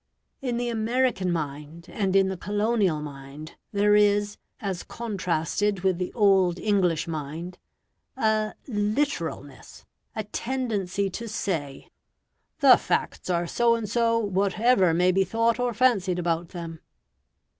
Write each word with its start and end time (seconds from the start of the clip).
In 0.41 0.57
the 0.57 0.67
American 0.69 1.31
mind 1.31 1.85
and 1.87 2.15
in 2.15 2.27
the 2.27 2.35
colonial 2.35 3.01
mind 3.03 3.53
there 3.71 3.95
is, 3.95 4.39
as 4.59 4.81
contrasted 4.81 5.81
with 5.81 5.99
the 5.99 6.11
old 6.13 6.57
English 6.57 7.07
mind, 7.07 7.59
a 8.17 8.55
LITERALNESS, 8.67 9.85
a 10.15 10.23
tendency 10.23 11.07
to 11.11 11.27
say, 11.27 11.91
"The 12.61 12.77
facts 12.77 13.29
are 13.29 13.45
so 13.45 13.75
and 13.75 13.87
so, 13.87 14.17
whatever 14.17 14.91
may 14.91 15.11
be 15.11 15.23
thought 15.23 15.59
or 15.59 15.71
fancied 15.71 16.17
about 16.17 16.49
them". 16.49 16.79